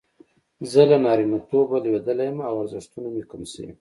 [0.71, 3.69] زه له نارینتوبه لویدلی یم او ارزښتونه مې کم شوي.